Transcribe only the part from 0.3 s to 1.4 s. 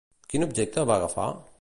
Quin objecte va agafar?